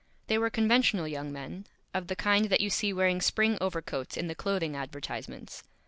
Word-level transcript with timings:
They 0.25 0.39
were 0.39 0.49
Conventional 0.49 1.07
Young 1.07 1.31
Men, 1.31 1.67
of 1.93 2.07
the 2.07 2.15
Kind 2.15 2.45
that 2.45 2.59
you 2.59 2.71
see 2.71 2.91
wearing 2.91 3.21
Spring 3.21 3.55
Overcoats 3.61 4.17
in 4.17 4.25
the 4.25 4.33
Clothing 4.33 4.75
Advertisements. 4.75 5.61